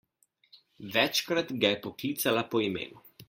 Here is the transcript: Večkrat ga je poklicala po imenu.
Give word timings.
Večkrat 0.95 1.53
ga 1.65 1.71
je 1.73 1.81
poklicala 1.85 2.45
po 2.55 2.65
imenu. 2.71 3.05